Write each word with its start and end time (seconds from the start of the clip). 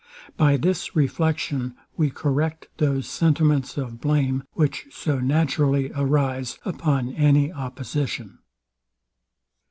By 0.35 0.57
this 0.57 0.95
reflection 0.95 1.75
we 1.95 2.09
correct 2.09 2.69
those 2.77 3.07
sentiments 3.07 3.77
of 3.77 4.01
blame, 4.01 4.41
which 4.53 4.87
so 4.89 5.19
naturally 5.19 5.91
arise 5.93 6.57
upon 6.65 7.09
any 7.13 7.53
opposition. 7.53 8.39